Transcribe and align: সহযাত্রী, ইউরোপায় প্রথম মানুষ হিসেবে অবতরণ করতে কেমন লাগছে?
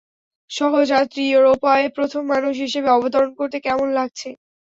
সহযাত্রী, 0.51 1.23
ইউরোপায় 1.27 1.85
প্রথম 1.95 2.21
মানুষ 2.33 2.53
হিসেবে 2.65 2.89
অবতরণ 2.91 3.31
করতে 3.39 3.57
কেমন 3.65 3.87
লাগছে? 3.97 4.29